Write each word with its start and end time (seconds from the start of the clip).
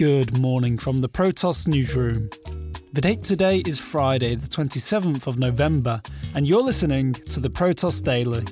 Good 0.00 0.38
morning 0.38 0.78
from 0.78 1.02
the 1.02 1.10
Protos 1.10 1.68
newsroom. 1.68 2.30
The 2.94 3.02
date 3.02 3.22
today 3.22 3.62
is 3.66 3.78
Friday, 3.78 4.34
the 4.34 4.48
27th 4.48 5.26
of 5.26 5.38
November, 5.38 6.00
and 6.34 6.48
you're 6.48 6.62
listening 6.62 7.12
to 7.12 7.38
the 7.38 7.50
Protos 7.50 8.02
Daily. 8.02 8.46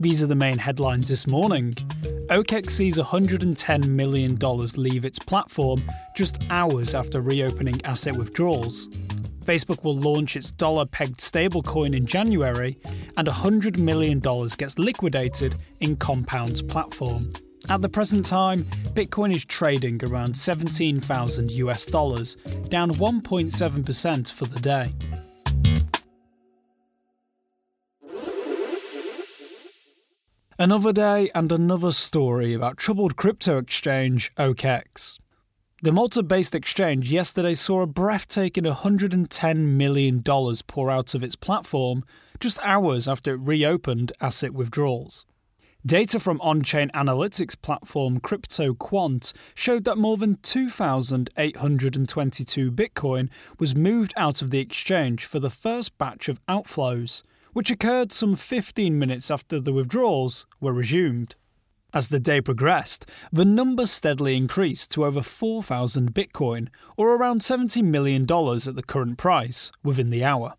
These 0.00 0.24
are 0.24 0.28
the 0.28 0.34
main 0.34 0.56
headlines 0.56 1.10
this 1.10 1.26
morning. 1.26 1.72
OKEX 2.30 2.70
sees 2.70 2.96
$110 2.96 3.86
million 3.86 4.36
leave 4.76 5.04
its 5.04 5.18
platform 5.18 5.82
just 6.16 6.42
hours 6.48 6.94
after 6.94 7.20
reopening 7.20 7.84
asset 7.84 8.16
withdrawals. 8.16 8.88
Facebook 9.44 9.84
will 9.84 9.98
launch 9.98 10.36
its 10.36 10.52
dollar 10.52 10.86
pegged 10.86 11.20
stablecoin 11.20 11.94
in 11.94 12.06
January, 12.06 12.78
and 13.18 13.28
$100 13.28 13.76
million 13.76 14.20
gets 14.20 14.78
liquidated 14.78 15.54
in 15.80 15.96
Compound's 15.96 16.62
platform. 16.62 17.34
At 17.68 17.82
the 17.82 17.88
present 17.88 18.24
time, 18.24 18.62
Bitcoin 18.94 19.34
is 19.34 19.44
trading 19.44 20.00
around 20.04 20.36
17,000 20.36 21.50
US 21.50 21.86
dollars, 21.86 22.36
down 22.68 22.92
1.7% 22.92 24.32
for 24.32 24.44
the 24.44 24.60
day. 24.60 24.92
Another 30.58 30.92
day 30.92 31.28
and 31.34 31.50
another 31.50 31.90
story 31.90 32.54
about 32.54 32.76
troubled 32.76 33.16
crypto 33.16 33.58
exchange 33.58 34.32
OKEX. 34.36 35.18
The 35.82 35.92
Malta 35.92 36.22
based 36.22 36.54
exchange 36.54 37.10
yesterday 37.10 37.54
saw 37.54 37.82
a 37.82 37.86
breathtaking 37.86 38.64
$110 38.64 39.56
million 39.56 40.22
pour 40.22 40.90
out 40.90 41.14
of 41.14 41.22
its 41.24 41.36
platform 41.36 42.04
just 42.38 42.60
hours 42.62 43.08
after 43.08 43.34
it 43.34 43.40
reopened 43.40 44.12
asset 44.20 44.54
withdrawals. 44.54 45.26
Data 45.86 46.18
from 46.18 46.40
on 46.40 46.62
chain 46.62 46.90
analytics 46.94 47.54
platform 47.62 48.18
CryptoQuant 48.18 49.32
showed 49.54 49.84
that 49.84 49.96
more 49.96 50.16
than 50.16 50.38
2,822 50.42 52.72
Bitcoin 52.72 53.28
was 53.60 53.76
moved 53.76 54.12
out 54.16 54.42
of 54.42 54.50
the 54.50 54.58
exchange 54.58 55.24
for 55.24 55.38
the 55.38 55.48
first 55.48 55.96
batch 55.96 56.28
of 56.28 56.44
outflows, 56.46 57.22
which 57.52 57.70
occurred 57.70 58.10
some 58.10 58.34
15 58.34 58.98
minutes 58.98 59.30
after 59.30 59.60
the 59.60 59.72
withdrawals 59.72 60.44
were 60.60 60.72
resumed. 60.72 61.36
As 61.94 62.08
the 62.08 62.18
day 62.18 62.40
progressed, 62.40 63.08
the 63.30 63.44
number 63.44 63.86
steadily 63.86 64.36
increased 64.36 64.90
to 64.90 65.04
over 65.04 65.22
4,000 65.22 66.12
Bitcoin, 66.12 66.66
or 66.96 67.14
around 67.14 67.42
$70 67.42 67.84
million 67.84 68.22
at 68.22 68.74
the 68.74 68.82
current 68.84 69.18
price, 69.18 69.70
within 69.84 70.10
the 70.10 70.24
hour. 70.24 70.54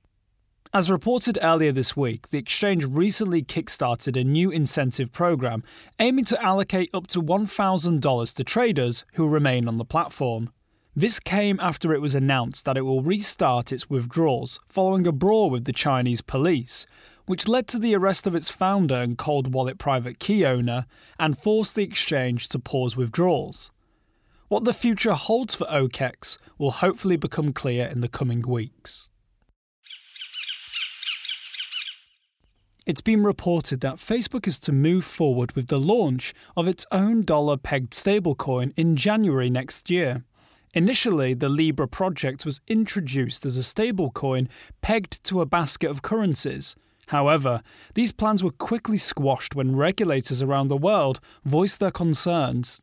As 0.73 0.91
reported 0.91 1.39
earlier 1.41 1.71
this 1.71 1.95
week, 1.95 2.27
the 2.27 2.37
exchange 2.37 2.83
recently 2.83 3.41
kickstarted 3.41 4.19
a 4.19 4.23
new 4.23 4.51
incentive 4.51 5.13
program 5.13 5.63
aiming 5.97 6.25
to 6.25 6.43
allocate 6.43 6.89
up 6.93 7.07
to 7.07 7.21
$1,000 7.21 8.35
to 8.35 8.43
traders 8.43 9.05
who 9.13 9.29
remain 9.29 9.67
on 9.69 9.77
the 9.77 9.85
platform. 9.85 10.51
This 10.93 11.21
came 11.21 11.57
after 11.61 11.93
it 11.93 12.01
was 12.01 12.15
announced 12.15 12.65
that 12.65 12.75
it 12.75 12.81
will 12.81 13.01
restart 13.01 13.71
its 13.71 13.89
withdrawals 13.89 14.59
following 14.67 15.07
a 15.07 15.13
brawl 15.13 15.49
with 15.49 15.63
the 15.63 15.71
Chinese 15.71 16.21
police, 16.21 16.85
which 17.27 17.47
led 17.47 17.67
to 17.69 17.79
the 17.79 17.95
arrest 17.95 18.27
of 18.27 18.35
its 18.35 18.49
founder 18.49 18.95
and 18.95 19.17
cold 19.17 19.53
wallet 19.53 19.77
private 19.77 20.19
key 20.19 20.45
owner 20.45 20.85
and 21.17 21.41
forced 21.41 21.75
the 21.75 21.83
exchange 21.83 22.49
to 22.49 22.59
pause 22.59 22.97
withdrawals. 22.97 23.71
What 24.49 24.65
the 24.65 24.73
future 24.73 25.13
holds 25.13 25.55
for 25.55 25.67
OKEX 25.67 26.37
will 26.57 26.71
hopefully 26.71 27.15
become 27.15 27.53
clear 27.53 27.87
in 27.87 28.01
the 28.01 28.09
coming 28.09 28.41
weeks. 28.41 29.11
It's 32.87 33.01
been 33.01 33.21
reported 33.21 33.81
that 33.81 33.97
Facebook 33.97 34.47
is 34.47 34.61
to 34.61 34.71
move 34.71 35.03
forward 35.03 35.51
with 35.57 35.67
the 35.67 35.77
launch 35.77 36.33
of 36.55 36.69
its 36.69 36.85
own 36.89 37.23
dollar 37.23 37.57
pegged 37.57 37.91
stablecoin 37.91 38.71
in 38.77 38.95
January 38.95 39.49
next 39.49 39.89
year. 39.89 40.23
Initially, 40.73 41.33
the 41.33 41.49
Libra 41.49 41.89
project 41.89 42.45
was 42.45 42.61
introduced 42.65 43.45
as 43.45 43.57
a 43.57 43.61
stablecoin 43.61 44.47
pegged 44.81 45.21
to 45.25 45.41
a 45.41 45.45
basket 45.45 45.91
of 45.91 46.01
currencies. 46.01 46.77
However, 47.07 47.61
these 47.93 48.13
plans 48.13 48.41
were 48.41 48.51
quickly 48.51 48.95
squashed 48.95 49.53
when 49.53 49.75
regulators 49.75 50.41
around 50.41 50.69
the 50.69 50.77
world 50.77 51.19
voiced 51.43 51.81
their 51.81 51.91
concerns. 51.91 52.81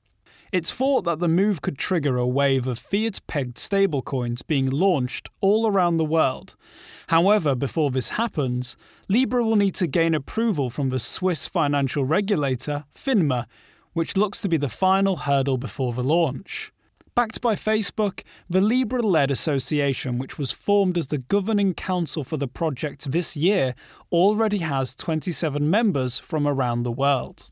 It's 0.55 0.71
thought 0.71 1.03
that 1.03 1.19
the 1.19 1.27
move 1.27 1.63
could 1.63 1.79
trigger 1.79 2.17
a 2.17 2.29
wave 2.29 2.69
of 2.69 2.79
fiat 2.79 3.19
pegged 3.27 3.57
stablecoins 3.57 4.47
being 4.47 4.71
launched 4.71 5.29
all 5.41 5.67
around 5.67 5.97
the 5.97 6.05
world. 6.05 6.55
However, 7.09 7.57
before 7.57 7.91
this 7.91 8.11
happens, 8.11 8.77
Libra 9.09 9.45
will 9.45 9.57
need 9.57 9.75
to 9.75 9.89
gain 9.89 10.15
approval 10.15 10.71
from 10.71 10.91
the 10.91 11.01
Swiss 11.01 11.49
financial 11.49 12.05
regulator, 12.05 12.85
FINMA, 12.95 13.47
which 13.95 14.17
looks 14.17 14.41
to 14.43 14.49
be 14.49 14.57
the 14.57 14.69
final 14.69 15.17
hurdle 15.17 15.59
before 15.59 15.93
the 15.93 16.05
launch. 16.05 16.71
Backed 17.17 17.41
by 17.41 17.57
Facebook, 17.57 18.23
the 18.49 18.61
Libra 18.61 19.03
led 19.03 19.33
association, 19.33 20.19
which 20.19 20.39
was 20.39 20.53
formed 20.53 20.97
as 20.97 21.09
the 21.09 21.19
governing 21.19 21.75
council 21.75 22.23
for 22.23 22.37
the 22.37 22.47
project 22.47 23.11
this 23.11 23.37
year, 23.37 23.75
already 24.13 24.59
has 24.59 24.95
27 24.95 25.69
members 25.69 26.21
from 26.21 26.47
around 26.47 26.85
the 26.85 26.93
world. 26.93 27.51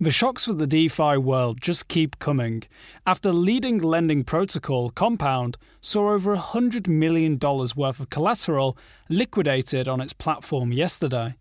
The 0.00 0.12
shocks 0.12 0.44
for 0.44 0.52
the 0.52 0.68
DeFi 0.68 1.16
world 1.16 1.60
just 1.60 1.88
keep 1.88 2.20
coming. 2.20 2.62
After 3.04 3.32
leading 3.32 3.78
lending 3.78 4.22
protocol, 4.22 4.90
Compound, 4.90 5.56
saw 5.80 6.12
over 6.12 6.36
$100 6.36 6.86
million 6.86 7.36
worth 7.40 7.98
of 7.98 8.08
collateral 8.08 8.78
liquidated 9.08 9.88
on 9.88 10.00
its 10.00 10.12
platform 10.12 10.72
yesterday. 10.72 11.34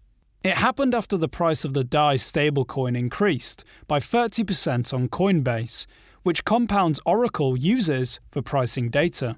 It 0.43 0.57
happened 0.57 0.95
after 0.95 1.17
the 1.17 1.27
price 1.27 1.65
of 1.65 1.75
the 1.75 1.83
DAI 1.83 2.15
stablecoin 2.15 2.97
increased 2.97 3.63
by 3.87 3.99
30% 3.99 4.91
on 4.91 5.07
Coinbase, 5.07 5.85
which 6.23 6.43
Compound's 6.43 6.99
Oracle 7.05 7.59
uses 7.59 8.19
for 8.27 8.41
pricing 8.41 8.89
data. 8.89 9.35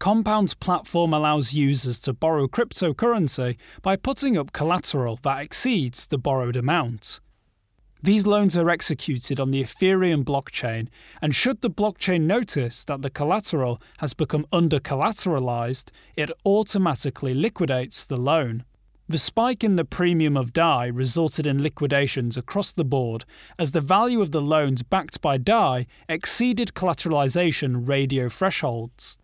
Compound's 0.00 0.54
platform 0.54 1.12
allows 1.12 1.54
users 1.54 2.00
to 2.00 2.12
borrow 2.12 2.48
cryptocurrency 2.48 3.56
by 3.80 3.94
putting 3.94 4.36
up 4.36 4.52
collateral 4.52 5.20
that 5.22 5.40
exceeds 5.40 6.08
the 6.08 6.18
borrowed 6.18 6.56
amount. 6.56 7.20
These 8.04 8.26
loans 8.26 8.56
are 8.56 8.68
executed 8.68 9.38
on 9.38 9.52
the 9.52 9.62
Ethereum 9.62 10.24
blockchain, 10.24 10.88
and 11.20 11.32
should 11.32 11.60
the 11.60 11.70
blockchain 11.70 12.22
notice 12.22 12.84
that 12.86 13.02
the 13.02 13.10
collateral 13.10 13.80
has 13.98 14.12
become 14.12 14.44
under 14.52 14.80
collateralized, 14.80 15.92
it 16.16 16.28
automatically 16.44 17.32
liquidates 17.32 18.04
the 18.04 18.16
loan. 18.16 18.64
The 19.08 19.18
spike 19.18 19.62
in 19.62 19.76
the 19.76 19.84
premium 19.84 20.36
of 20.36 20.52
DAI 20.52 20.86
resulted 20.86 21.46
in 21.46 21.62
liquidations 21.62 22.36
across 22.36 22.72
the 22.72 22.84
board 22.84 23.24
as 23.56 23.70
the 23.70 23.80
value 23.80 24.20
of 24.20 24.32
the 24.32 24.42
loans 24.42 24.82
backed 24.82 25.20
by 25.20 25.36
DAI 25.36 25.86
exceeded 26.08 26.72
collateralization 26.74 27.86
ratio 27.86 28.28
thresholds. 28.28 29.16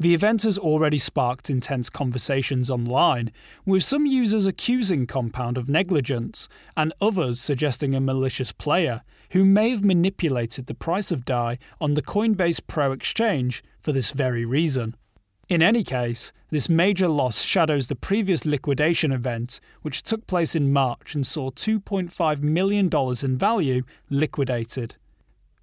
The 0.00 0.14
event 0.14 0.44
has 0.44 0.56
already 0.56 0.96
sparked 0.96 1.50
intense 1.50 1.90
conversations 1.90 2.70
online, 2.70 3.30
with 3.66 3.84
some 3.84 4.06
users 4.06 4.46
accusing 4.46 5.06
Compound 5.06 5.58
of 5.58 5.68
negligence 5.68 6.48
and 6.74 6.94
others 7.02 7.38
suggesting 7.38 7.94
a 7.94 8.00
malicious 8.00 8.50
player 8.50 9.02
who 9.32 9.44
may 9.44 9.68
have 9.68 9.84
manipulated 9.84 10.64
the 10.64 10.74
price 10.74 11.12
of 11.12 11.26
DAI 11.26 11.58
on 11.82 11.92
the 11.92 12.02
Coinbase 12.02 12.62
Pro 12.66 12.92
exchange 12.92 13.62
for 13.82 13.92
this 13.92 14.12
very 14.12 14.46
reason. 14.46 14.96
In 15.50 15.60
any 15.60 15.84
case, 15.84 16.32
this 16.48 16.70
major 16.70 17.06
loss 17.06 17.42
shadows 17.42 17.88
the 17.88 17.94
previous 17.94 18.46
liquidation 18.46 19.12
event, 19.12 19.60
which 19.82 20.02
took 20.02 20.26
place 20.26 20.56
in 20.56 20.72
March 20.72 21.14
and 21.14 21.26
saw 21.26 21.50
$2.5 21.50 22.40
million 22.40 22.88
in 23.22 23.36
value 23.36 23.82
liquidated. 24.08 24.96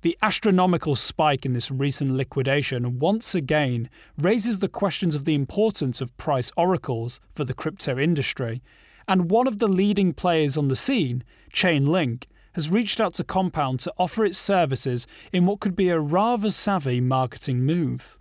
The 0.07 0.17
astronomical 0.21 0.95
spike 0.95 1.45
in 1.45 1.51
this 1.51 1.69
recent 1.69 2.11
liquidation 2.11 2.97
once 2.97 3.35
again 3.35 3.89
raises 4.17 4.59
the 4.59 4.69
questions 4.69 5.15
of 5.15 5.25
the 5.25 5.35
importance 5.35 5.99
of 5.99 6.15
price 6.15 6.49
oracles 6.55 7.19
for 7.35 7.43
the 7.43 7.53
crypto 7.53 7.99
industry, 7.99 8.61
and 9.05 9.29
one 9.29 9.47
of 9.47 9.57
the 9.57 9.67
leading 9.67 10.13
players 10.13 10.57
on 10.57 10.69
the 10.69 10.77
scene, 10.77 11.25
Chainlink, 11.51 12.23
has 12.53 12.69
reached 12.69 13.01
out 13.01 13.15
to 13.15 13.25
Compound 13.25 13.81
to 13.81 13.93
offer 13.97 14.23
its 14.23 14.37
services 14.37 15.07
in 15.33 15.45
what 15.45 15.59
could 15.59 15.75
be 15.75 15.89
a 15.89 15.99
rather 15.99 16.51
savvy 16.51 17.01
marketing 17.01 17.65
move. 17.65 18.17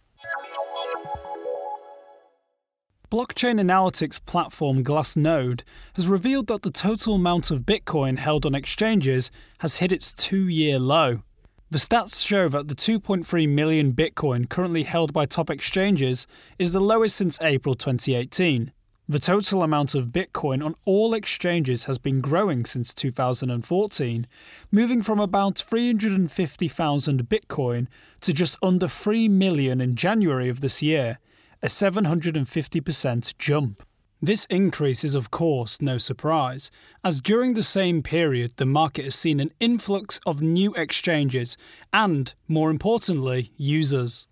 Blockchain 3.13 3.61
analytics 3.61 4.19
platform 4.27 4.83
Glassnode 4.83 5.63
has 5.95 6.09
revealed 6.09 6.49
that 6.49 6.63
the 6.63 6.73
total 6.73 7.15
amount 7.15 7.53
of 7.53 7.61
Bitcoin 7.61 8.19
held 8.19 8.45
on 8.45 8.57
exchanges 8.57 9.31
has 9.61 9.77
hit 9.77 9.93
its 9.93 10.13
two 10.13 10.49
year 10.49 10.81
low. 10.81 11.23
The 11.69 11.79
stats 11.79 12.25
show 12.25 12.49
that 12.51 12.69
the 12.69 12.77
2.3 12.77 13.49
million 13.49 13.93
Bitcoin 13.93 14.49
currently 14.49 14.85
held 14.85 15.13
by 15.13 15.27
top 15.27 15.51
exchanges 15.51 16.25
is 16.61 16.71
the 16.71 16.81
lowest 16.81 17.17
since 17.17 17.41
April 17.43 17.75
2018. 17.75 18.71
The 19.09 19.19
total 19.19 19.65
amount 19.65 19.97
of 19.97 20.07
Bitcoin 20.07 20.65
on 20.65 20.77
all 20.85 21.13
exchanges 21.13 21.85
has 21.85 21.99
been 21.99 22.21
growing 22.21 22.65
since 22.65 22.95
2014, 22.95 24.29
moving 24.71 25.03
from 25.03 25.19
about 25.19 25.59
350,000 25.59 27.29
Bitcoin 27.29 27.89
to 28.21 28.33
just 28.33 28.57
under 28.63 28.87
3 28.87 29.29
million 29.29 29.81
in 29.81 29.97
January 29.97 30.49
of 30.49 30.61
this 30.61 30.85
year, 30.85 31.19
a 31.65 31.67
750% 31.67 33.39
jump. 33.39 33.83
This 34.23 34.47
increase 34.49 35.05
is, 35.05 35.15
of 35.15 35.31
course, 35.31 35.83
no 35.83 35.99
surprise, 35.99 36.71
as 37.05 37.21
during 37.21 37.53
the 37.53 37.63
same 37.63 38.03
period 38.03 38.53
the 38.57 38.65
market 38.65 39.05
has 39.05 39.15
seen 39.15 39.41
an 39.41 39.53
influx 39.61 40.19
of 40.25 40.41
new 40.41 40.73
exchanges 40.75 41.59
and, 41.93 42.33
more 42.49 42.71
importantly, 42.71 43.53
users. 43.59 44.27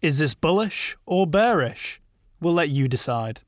Is 0.00 0.20
this 0.20 0.34
bullish 0.34 0.96
or 1.04 1.26
bearish? 1.26 2.00
We'll 2.40 2.54
let 2.54 2.70
you 2.70 2.86
decide. 2.86 3.40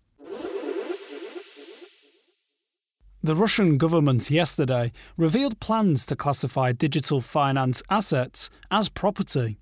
The 3.22 3.34
Russian 3.34 3.78
government 3.78 4.30
yesterday 4.30 4.92
revealed 5.16 5.60
plans 5.60 6.04
to 6.06 6.16
classify 6.16 6.72
digital 6.72 7.20
finance 7.20 7.82
assets 7.90 8.50
as 8.70 8.88
property. 8.88 9.58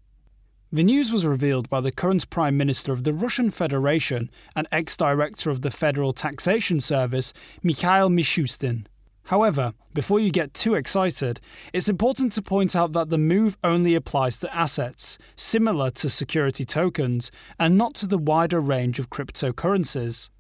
The 0.75 0.83
news 0.83 1.13
was 1.13 1.25
revealed 1.25 1.71
by 1.71 1.81
the 1.81 1.93
current 1.93 2.29
Prime 2.31 2.57
Minister 2.57 2.93
of 2.93 3.05
the 3.05 3.13
Russian 3.13 3.53
Federation 3.53 4.29
and 4.57 4.67
ex 4.73 4.97
director 4.97 5.49
of 5.49 5.63
the 5.63 5.71
Federal 5.71 6.13
Taxation 6.13 6.81
Service, 6.81 7.33
Mikhail 7.63 8.11
Mishustin. 8.11 8.87
However, 9.27 9.75
before 9.95 10.19
you 10.19 10.33
get 10.33 10.53
too 10.53 10.75
excited, 10.75 11.39
it's 11.73 11.89
important 11.89 12.33
to 12.33 12.43
point 12.43 12.75
out 12.75 12.93
that 12.93 13.09
the 13.09 13.19
move 13.19 13.57
only 13.63 13.95
applies 13.95 14.37
to 14.39 14.53
assets 14.53 15.17
similar 15.37 15.93
to 15.93 16.09
security 16.09 16.65
tokens 16.65 17.31
and 17.57 17.79
not 17.79 17.95
to 17.95 18.09
the 18.09 18.19
wider 18.19 18.59
range 18.61 18.99
of 18.99 19.11
cryptocurrencies. 19.11 20.31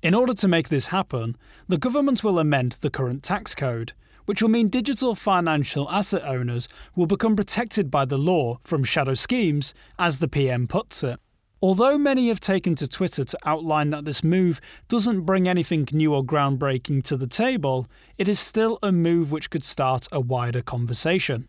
In 0.00 0.14
order 0.14 0.34
to 0.34 0.46
make 0.46 0.68
this 0.68 0.86
happen, 0.86 1.36
the 1.66 1.76
government 1.76 2.22
will 2.22 2.38
amend 2.38 2.70
the 2.82 2.90
current 2.90 3.24
tax 3.24 3.56
code, 3.56 3.94
which 4.24 4.42
will 4.42 4.48
mean 4.48 4.68
digital 4.68 5.14
financial 5.14 5.90
asset 5.90 6.22
owners 6.24 6.68
will 6.94 7.06
become 7.06 7.36
protected 7.36 7.90
by 7.90 8.04
the 8.04 8.18
law 8.18 8.58
from 8.62 8.84
shadow 8.84 9.14
schemes, 9.14 9.74
as 9.98 10.18
the 10.18 10.28
PM 10.28 10.66
puts 10.66 11.02
it. 11.02 11.18
Although 11.60 11.96
many 11.96 12.26
have 12.26 12.40
taken 12.40 12.74
to 12.74 12.88
Twitter 12.88 13.22
to 13.22 13.38
outline 13.44 13.90
that 13.90 14.04
this 14.04 14.24
move 14.24 14.60
doesn't 14.88 15.20
bring 15.20 15.46
anything 15.46 15.86
new 15.92 16.12
or 16.12 16.24
groundbreaking 16.24 17.04
to 17.04 17.16
the 17.16 17.28
table, 17.28 17.86
it 18.18 18.26
is 18.26 18.40
still 18.40 18.80
a 18.82 18.90
move 18.90 19.30
which 19.30 19.48
could 19.48 19.62
start 19.62 20.08
a 20.10 20.20
wider 20.20 20.60
conversation. 20.60 21.48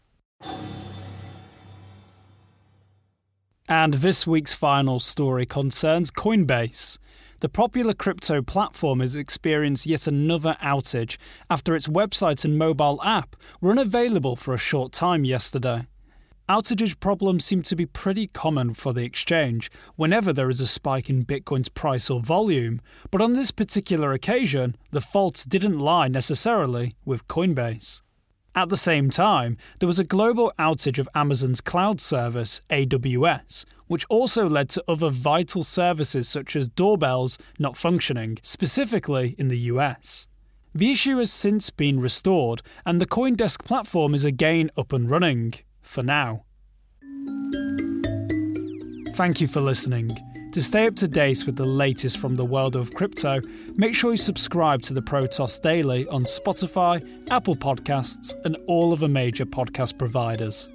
And 3.67 3.95
this 3.95 4.27
week's 4.27 4.53
final 4.53 4.99
story 4.99 5.47
concerns 5.47 6.11
Coinbase. 6.11 6.99
The 7.43 7.49
popular 7.49 7.93
crypto 7.93 8.41
platform 8.41 9.01
has 9.01 9.17
experienced 9.17 9.85
yet 9.85 10.07
another 10.07 10.55
outage 10.61 11.17
after 11.49 11.75
its 11.75 11.89
website 11.89 12.45
and 12.45 12.57
mobile 12.57 13.01
app 13.03 13.35
were 13.59 13.71
unavailable 13.71 14.37
for 14.37 14.53
a 14.53 14.57
short 14.57 14.93
time 14.93 15.25
yesterday. 15.25 15.85
Outage 16.47 17.01
problems 17.01 17.43
seem 17.43 17.61
to 17.63 17.75
be 17.75 17.85
pretty 17.85 18.27
common 18.27 18.73
for 18.73 18.93
the 18.93 19.03
exchange 19.03 19.69
whenever 19.97 20.31
there 20.31 20.49
is 20.49 20.61
a 20.61 20.65
spike 20.65 21.09
in 21.09 21.25
Bitcoin's 21.25 21.67
price 21.67 22.09
or 22.09 22.21
volume, 22.21 22.79
but 23.11 23.21
on 23.21 23.33
this 23.33 23.51
particular 23.51 24.13
occasion, 24.13 24.77
the 24.91 25.01
fault 25.01 25.43
didn't 25.49 25.79
lie 25.79 26.07
necessarily 26.07 26.95
with 27.03 27.27
Coinbase. 27.27 28.02
At 28.55 28.69
the 28.69 28.77
same 28.77 29.09
time, 29.09 29.57
there 29.79 29.87
was 29.87 29.99
a 29.99 30.03
global 30.03 30.53
outage 30.59 30.99
of 30.99 31.09
Amazon's 31.15 31.59
cloud 31.59 31.99
service, 31.99 32.61
AWS, 32.69 33.65
which 33.87 34.05
also 34.09 34.47
led 34.47 34.69
to 34.69 34.83
other 34.87 35.09
vital 35.09 35.63
services 35.63 36.29
such 36.29 36.55
as 36.55 36.69
doorbells 36.69 37.39
not 37.57 37.75
functioning, 37.75 38.37
specifically 38.43 39.35
in 39.39 39.47
the 39.47 39.57
US. 39.71 40.27
The 40.75 40.91
issue 40.91 41.17
has 41.17 41.31
since 41.31 41.69
been 41.71 41.99
restored, 41.99 42.61
and 42.85 43.01
the 43.01 43.07
Coindesk 43.07 43.63
platform 43.63 44.13
is 44.13 44.25
again 44.25 44.69
up 44.77 44.93
and 44.93 45.09
running, 45.09 45.53
for 45.81 46.03
now. 46.03 46.45
Thank 49.13 49.41
you 49.41 49.47
for 49.47 49.61
listening. 49.61 50.32
To 50.53 50.61
stay 50.61 50.85
up 50.85 50.95
to 50.97 51.07
date 51.07 51.47
with 51.47 51.55
the 51.55 51.65
latest 51.65 52.19
from 52.19 52.35
the 52.35 52.45
world 52.45 52.75
of 52.75 52.93
crypto, 52.93 53.41
make 53.75 53.95
sure 53.95 54.11
you 54.11 54.17
subscribe 54.17 54.83
to 54.83 54.93
the 54.93 55.01
Protos 55.01 55.59
Daily 55.59 56.07
on 56.09 56.25
Spotify, 56.25 57.03
Apple 57.31 57.55
Podcasts, 57.55 58.35
and 58.45 58.55
all 58.67 58.93
of 58.93 58.99
the 58.99 59.07
major 59.07 59.47
podcast 59.47 59.97
providers. 59.97 60.69